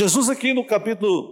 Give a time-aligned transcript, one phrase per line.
[0.00, 1.30] Jesus aqui no capítulo,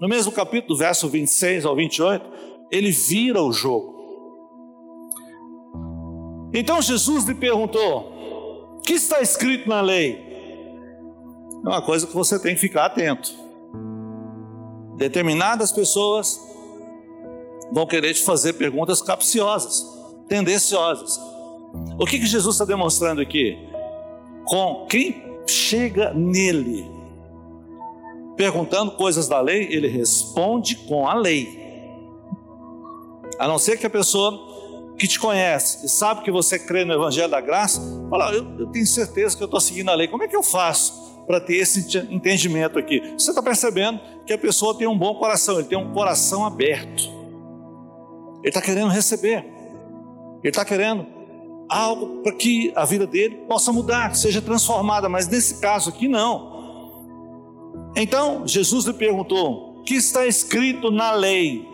[0.00, 2.26] no mesmo capítulo, verso 26 ao 28,
[2.68, 3.94] ele vira o jogo.
[6.52, 10.18] Então Jesus lhe perguntou: o que está escrito na lei?
[11.64, 13.32] É uma coisa que você tem que ficar atento.
[14.96, 16.40] Determinadas pessoas
[17.70, 19.86] vão querer te fazer perguntas capciosas,
[20.28, 21.20] tendenciosas.
[22.00, 23.56] O que, que Jesus está demonstrando aqui?
[24.44, 26.95] Com quem chega nele,
[28.36, 31.66] perguntando coisas da lei, ele responde com a lei.
[33.38, 36.92] A não ser que a pessoa que te conhece e sabe que você crê no
[36.92, 40.08] Evangelho da Graça, fala, eu, eu tenho certeza que eu estou seguindo a lei.
[40.08, 43.00] Como é que eu faço para ter esse entendimento aqui?
[43.18, 47.02] Você está percebendo que a pessoa tem um bom coração, ele tem um coração aberto.
[48.40, 49.44] Ele está querendo receber.
[50.42, 51.06] Ele está querendo
[51.68, 56.08] algo para que a vida dele possa mudar, que seja transformada, mas nesse caso aqui
[56.08, 56.55] não.
[57.96, 61.66] Então Jesus lhe perguntou: que está escrito na lei?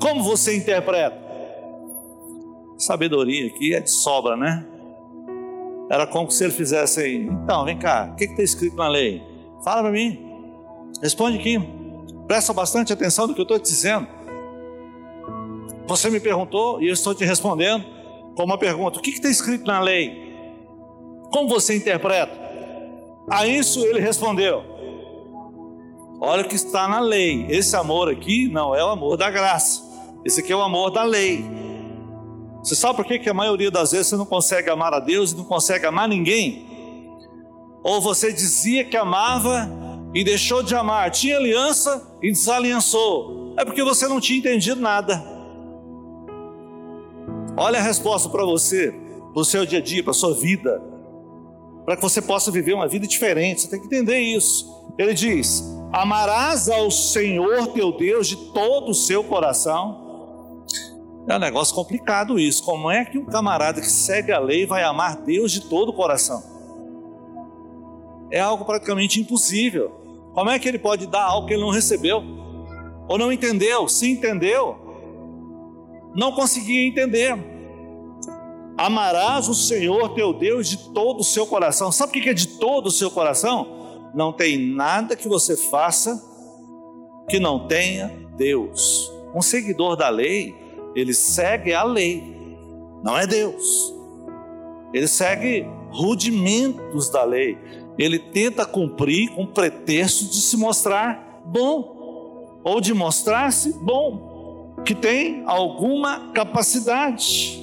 [0.00, 1.18] Como você interpreta?
[2.78, 4.64] Sabedoria aqui é de sobra, né?
[5.90, 7.16] Era como se ele fizesse aí.
[7.16, 9.22] Então, vem cá, o que está escrito na lei?
[9.64, 10.18] Fala para mim.
[11.02, 11.58] Responde aqui.
[12.28, 14.06] Presta bastante atenção no que eu estou te dizendo.
[15.86, 17.84] Você me perguntou e eu estou te respondendo
[18.36, 20.30] com uma pergunta: o que está escrito na lei?
[21.32, 22.32] Como você interpreta?
[23.28, 24.62] A isso ele respondeu:
[26.20, 27.46] Olha o que está na lei.
[27.48, 29.82] Esse amor aqui não é o amor da graça.
[30.22, 31.42] Esse aqui é o amor da lei.
[32.62, 35.32] Você sabe por que, que a maioria das vezes você não consegue amar a Deus
[35.32, 36.66] e não consegue amar ninguém?
[37.82, 39.66] Ou você dizia que amava
[40.12, 43.54] e deixou de amar, tinha aliança e desaliançou.
[43.56, 45.24] É porque você não tinha entendido nada.
[47.56, 48.94] Olha a resposta para você,
[49.32, 50.82] para o seu dia a dia, para a sua vida,
[51.86, 53.62] para que você possa viver uma vida diferente.
[53.62, 54.66] Você tem que entender isso.
[54.98, 60.10] Ele diz: Amarás ao Senhor teu Deus de todo o seu coração
[61.28, 62.62] é um negócio complicado isso.
[62.64, 65.92] Como é que um camarada que segue a lei vai amar Deus de todo o
[65.92, 66.42] coração?
[68.32, 69.90] É algo praticamente impossível.
[70.34, 72.22] Como é que ele pode dar algo que ele não recebeu?
[73.08, 73.88] Ou não entendeu?
[73.88, 74.76] Se entendeu,
[76.14, 77.36] não conseguia entender.
[78.78, 81.92] Amarás o Senhor teu Deus de todo o seu coração.
[81.92, 83.79] Sabe o que é de todo o seu coração?
[84.14, 86.22] Não tem nada que você faça
[87.28, 89.10] que não tenha Deus.
[89.34, 90.54] Um seguidor da lei,
[90.94, 92.22] ele segue a lei,
[93.02, 93.94] não é Deus.
[94.92, 97.56] Ele segue rudimentos da lei.
[97.96, 105.44] Ele tenta cumprir com pretexto de se mostrar bom, ou de mostrar-se bom, que tem
[105.46, 107.60] alguma capacidade,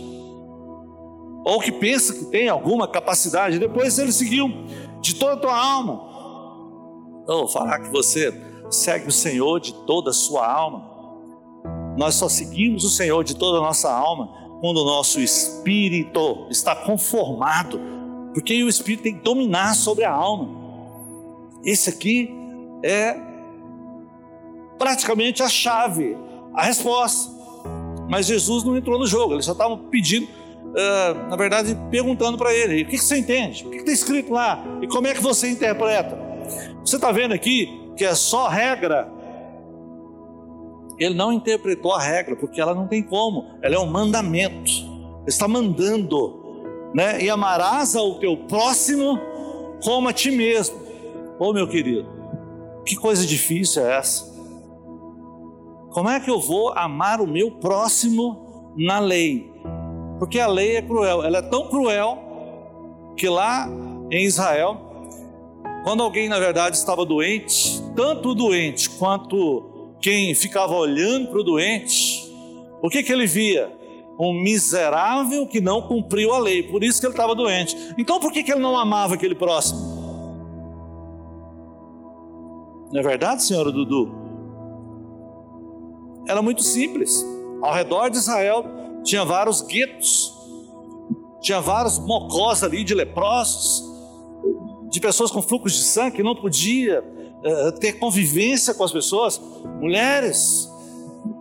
[1.44, 3.60] ou que pensa que tem alguma capacidade.
[3.60, 4.50] Depois ele seguiu
[5.02, 6.07] de toda a tua alma.
[7.28, 8.34] Ou falar que você
[8.70, 10.98] segue o Senhor de toda a sua alma.
[11.98, 14.30] Nós só seguimos o Senhor de toda a nossa alma
[14.62, 17.80] quando o nosso espírito está conformado,
[18.34, 20.50] porque o espírito tem que dominar sobre a alma.
[21.64, 22.30] Esse aqui
[22.84, 23.16] é
[24.78, 26.18] praticamente a chave,
[26.54, 27.36] a resposta.
[28.10, 32.54] Mas Jesus não entrou no jogo, eles só estavam pedindo, uh, na verdade, perguntando para
[32.54, 33.66] ele: o que você entende?
[33.66, 34.64] O que está escrito lá?
[34.82, 36.27] E como é que você interpreta?
[36.84, 39.12] Você está vendo aqui que é só regra
[40.98, 44.72] ele não interpretou a regra, porque ela não tem como, ela é um mandamento.
[44.72, 47.22] Ele está mandando, né?
[47.22, 49.20] E amarás ao teu próximo
[49.84, 50.76] como a ti mesmo.
[51.40, 52.08] Ô oh, meu querido,
[52.84, 54.36] que coisa difícil é essa?
[55.92, 59.52] Como é que eu vou amar o meu próximo na lei?
[60.18, 62.18] Porque a lei é cruel, ela é tão cruel
[63.16, 63.70] que lá
[64.10, 64.87] em Israel,
[65.88, 72.30] quando alguém na verdade estava doente, tanto doente quanto quem ficava olhando para o doente,
[72.82, 73.72] o que, que ele via?
[74.20, 77.74] Um miserável que não cumpriu a lei, por isso que ele estava doente.
[77.98, 79.80] Então por que, que ele não amava aquele próximo?
[82.92, 84.12] Não é verdade, senhora Dudu?
[86.28, 87.26] Era muito simples.
[87.62, 88.66] Ao redor de Israel
[89.06, 90.34] tinha vários guetos,
[91.40, 93.87] tinha vários mocós ali de leprosos,
[94.98, 99.40] de pessoas com fluxo de sangue que não podia uh, ter convivência com as pessoas,
[99.80, 100.68] mulheres,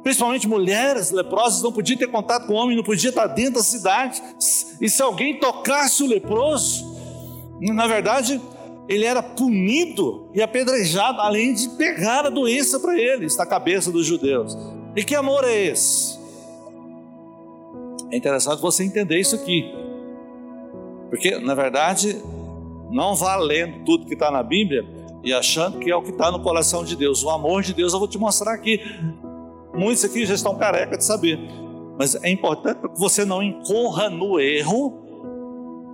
[0.03, 3.63] principalmente mulheres leprosas, não podiam ter contato com o homem, não podia estar dentro da
[3.63, 4.23] cidade.
[4.79, 6.95] E se alguém tocasse o leproso,
[7.59, 8.39] na verdade,
[8.87, 14.05] ele era punido e apedrejado, além de pegar a doença para eles, na cabeça dos
[14.05, 14.57] judeus.
[14.95, 16.19] E que amor é esse?
[18.11, 19.65] É interessante você entender isso aqui,
[21.09, 22.23] porque na verdade,
[22.91, 24.85] não valendo tudo que está na Bíblia,
[25.27, 27.25] e achando que é o que está no coração de Deus.
[27.25, 28.81] O amor de Deus eu vou te mostrar aqui.
[29.75, 31.39] Muitos aqui já estão careca de saber.
[31.99, 35.03] Mas é importante que você não incorra no erro,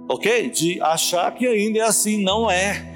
[0.08, 0.50] ok?
[0.50, 2.22] De achar que ainda é assim.
[2.22, 2.92] Não é.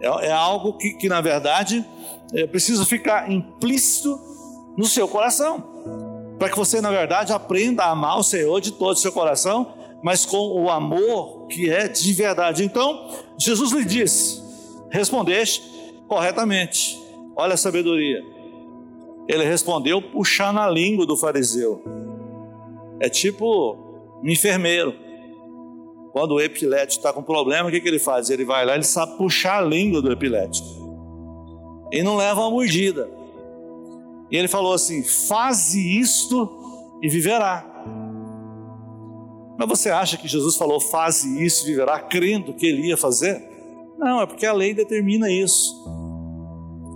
[0.00, 1.84] É, é algo que, que, na verdade,
[2.32, 4.18] é, precisa ficar implícito
[4.76, 5.62] no seu coração.
[6.38, 9.74] Para que você, na verdade, aprenda a amar o Senhor de todo o seu coração,
[10.02, 12.64] mas com o amor que é de verdade.
[12.64, 14.42] Então, Jesus lhe disse:
[14.90, 15.62] Respondeste
[16.06, 16.98] corretamente.
[17.36, 18.22] Olha a sabedoria.
[19.28, 21.82] Ele respondeu puxando a língua do fariseu.
[23.00, 23.76] É tipo
[24.22, 24.94] um enfermeiro.
[26.12, 28.30] Quando o epilético está com problema, o que, que ele faz?
[28.30, 30.66] Ele vai lá, ele sabe puxar a língua do epilético.
[31.92, 33.08] E não leva uma mordida.
[34.30, 36.48] E ele falou assim: faze isto
[37.02, 37.77] e viverá.
[39.58, 43.42] Mas você acha que Jesus falou faze isso e viverá crendo que ele ia fazer?
[43.98, 45.74] Não, é porque a lei determina isso.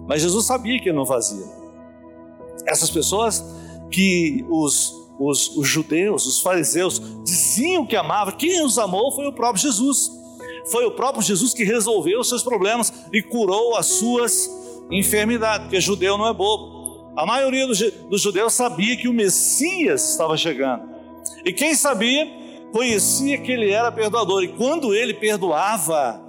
[0.06, 1.44] Mas Jesus sabia que ele não fazia.
[2.64, 3.44] Essas pessoas
[3.90, 9.32] que os, os, os judeus, os fariseus, diziam que amavam, quem os amou foi o
[9.32, 10.12] próprio Jesus.
[10.70, 14.48] Foi o próprio Jesus que resolveu os seus problemas e curou as suas
[14.88, 17.10] enfermidades, porque judeu não é bobo.
[17.16, 20.84] A maioria dos judeus sabia que o Messias estava chegando.
[21.44, 22.41] E quem sabia,
[22.72, 24.42] conhecia que ele era perdoador.
[24.42, 26.20] E quando ele perdoava,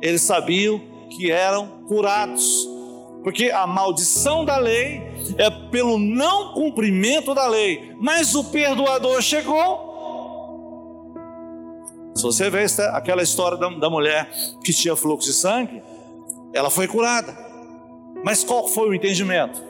[0.00, 0.80] eles sabiam
[1.10, 2.66] que eram curados.
[3.22, 5.02] Porque a maldição da lei
[5.36, 9.88] é pelo não cumprimento da lei, mas o perdoador chegou.
[12.14, 14.30] Se você vê aquela história da, mulher
[14.64, 15.82] que tinha fluxo de sangue,
[16.52, 17.36] ela foi curada.
[18.24, 19.62] Mas qual foi o entendimento?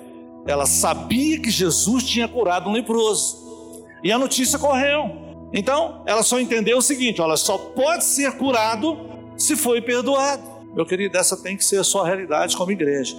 [0.47, 3.85] Ela sabia que Jesus tinha curado um leproso.
[4.03, 5.28] E a notícia correu.
[5.53, 8.99] Então, ela só entendeu o seguinte: ela só pode ser curado
[9.37, 10.43] se foi perdoado.
[10.75, 13.17] Meu querido, essa tem que ser a sua realidade como igreja.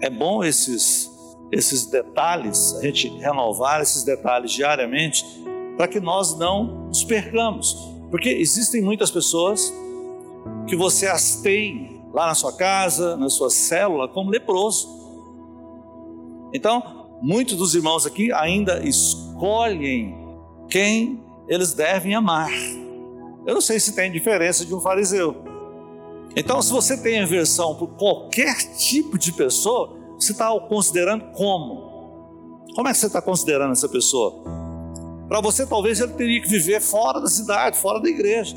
[0.00, 1.10] É bom esses,
[1.50, 5.24] esses detalhes, a gente renovar esses detalhes diariamente,
[5.76, 7.76] para que nós não nos percamos.
[8.10, 9.72] Porque existem muitas pessoas
[10.66, 14.88] que você as tem lá na sua casa, na sua célula, como leproso.
[16.52, 20.14] Então, muitos dos irmãos aqui ainda escolhem
[20.68, 22.50] quem eles devem amar.
[23.46, 25.34] Eu não sei se tem diferença de um fariseu.
[26.36, 31.88] Então, se você tem aversão por qualquer tipo de pessoa, você está considerando como?
[32.74, 34.44] Como é que você está considerando essa pessoa?
[35.26, 38.56] Para você, talvez ele teria que viver fora da cidade, fora da igreja,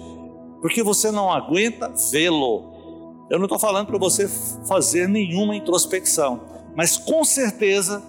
[0.62, 3.26] porque você não aguenta vê-lo.
[3.30, 4.28] Eu não estou falando para você
[4.68, 6.42] fazer nenhuma introspecção,
[6.76, 8.04] mas com certeza,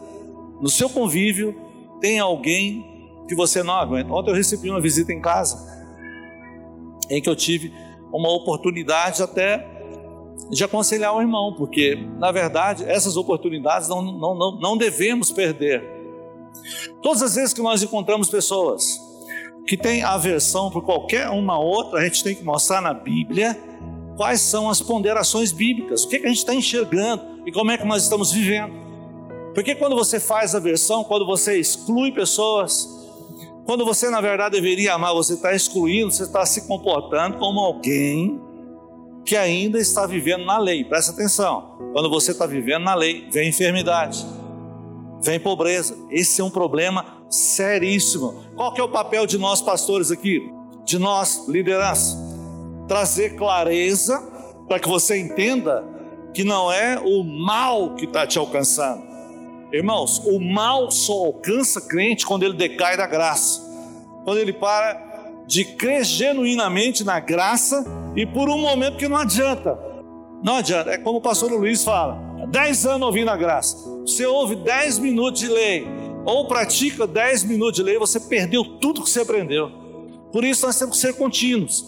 [0.60, 1.54] no seu convívio,
[2.00, 2.91] tem alguém
[3.28, 4.12] que você não aguenta.
[4.12, 5.70] Ontem eu recebi uma visita em casa
[7.10, 7.72] em que eu tive
[8.12, 9.66] uma oportunidade até
[10.50, 15.82] de aconselhar o irmão, porque, na verdade, essas oportunidades não, não, não, não devemos perder.
[17.02, 19.00] Todas as vezes que nós encontramos pessoas
[19.66, 23.58] que têm aversão por qualquer uma outra, a gente tem que mostrar na Bíblia
[24.16, 27.70] quais são as ponderações bíblicas, o que, é que a gente está enxergando e como
[27.70, 28.74] é que nós estamos vivendo.
[29.54, 33.01] Porque quando você faz aversão, quando você exclui pessoas,
[33.64, 38.40] quando você, na verdade, deveria amar, você está excluindo, você está se comportando como alguém
[39.24, 40.84] que ainda está vivendo na lei.
[40.84, 41.78] Presta atenção.
[41.92, 44.26] Quando você está vivendo na lei, vem enfermidade,
[45.22, 45.96] vem pobreza.
[46.10, 48.42] Esse é um problema seríssimo.
[48.56, 50.42] Qual que é o papel de nós pastores aqui?
[50.84, 52.18] De nós, liderança?
[52.88, 54.20] Trazer clareza
[54.66, 55.84] para que você entenda
[56.34, 59.11] que não é o mal que está te alcançando
[59.72, 63.60] Irmãos, o mal só alcança crente quando ele decai da graça,
[64.24, 65.10] quando ele para
[65.46, 69.78] de crer genuinamente na graça e por um momento que não adianta,
[70.42, 74.56] não adianta, é como o pastor Luiz fala: dez anos ouvindo a graça, você ouve
[74.56, 75.86] dez minutos de lei,
[76.26, 79.70] ou pratica dez minutos de lei, você perdeu tudo que você aprendeu.
[80.30, 81.86] Por isso nós temos que ser contínuos.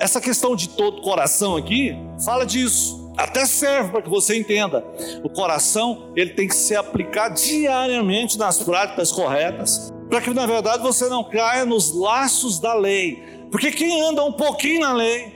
[0.00, 3.05] Essa questão de todo coração aqui fala disso.
[3.16, 4.84] Até serve para que você entenda.
[5.22, 10.82] O coração, ele tem que ser aplicado diariamente nas práticas corretas, para que na verdade
[10.82, 13.22] você não caia nos laços da lei.
[13.50, 15.34] Porque quem anda um pouquinho na lei,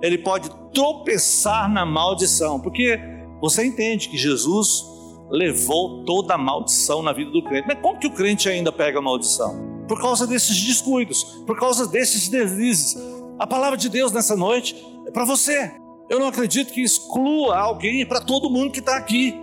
[0.00, 2.98] ele pode tropeçar na maldição, porque
[3.40, 4.84] você entende que Jesus
[5.30, 7.66] levou toda a maldição na vida do crente.
[7.66, 9.84] Mas como que o crente ainda pega a maldição?
[9.86, 12.96] Por causa desses descuidos, por causa desses deslizes.
[13.38, 14.76] A palavra de Deus nessa noite
[15.06, 15.81] é para você.
[16.08, 19.34] Eu não acredito que exclua alguém para todo mundo que está aqui,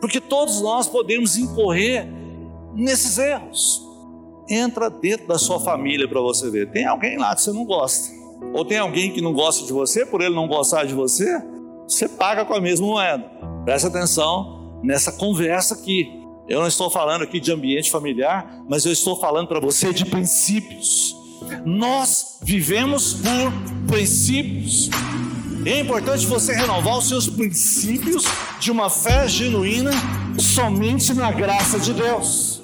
[0.00, 2.08] porque todos nós podemos incorrer
[2.74, 3.86] nesses erros.
[4.48, 6.70] Entra dentro da sua família para você ver.
[6.70, 8.14] Tem alguém lá que você não gosta,
[8.54, 11.42] ou tem alguém que não gosta de você por ele não gostar de você.
[11.86, 13.24] você paga com a mesma moeda.
[13.64, 16.18] Presta atenção nessa conversa aqui.
[16.48, 20.06] Eu não estou falando aqui de ambiente familiar, mas eu estou falando para você de
[20.06, 21.14] princípios.
[21.64, 23.52] Nós vivemos por
[23.86, 24.88] princípios.
[25.64, 28.24] É importante você renovar os seus princípios
[28.60, 29.90] de uma fé genuína
[30.38, 32.57] somente na graça de Deus.